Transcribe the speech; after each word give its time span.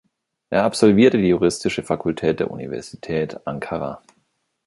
Er 0.49 0.63
absolvierte 0.63 1.19
die 1.19 1.27
juristische 1.27 1.83
Fakultät 1.83 2.39
der 2.39 2.49
Universität 2.49 3.45
Ankara. 3.45 4.01